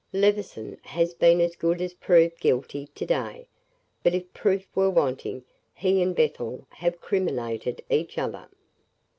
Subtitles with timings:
[0.13, 3.47] Levison has been as good as proved guilty to day;
[4.01, 8.47] but if proof were wanting, he and Bethel have criminated each other.